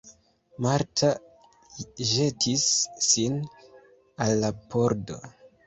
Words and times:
Marta 0.65 1.09
ĵetis 2.13 2.65
sin 3.11 3.39
al 4.27 4.37
la 4.43 4.53
pordo. 4.75 5.23